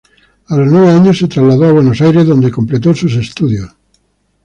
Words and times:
A 0.47 0.57
los 0.57 0.65
nueve 0.67 0.89
años 0.89 1.19
se 1.19 1.27
trasladó 1.27 1.65
a 1.65 1.71
Buenos 1.73 2.01
Aires, 2.01 2.25
donde 2.25 2.49
completó 2.49 2.95
sus 2.95 3.13
estudios. 3.17 3.71